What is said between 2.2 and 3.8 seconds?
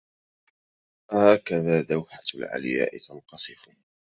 العلياء تنقصف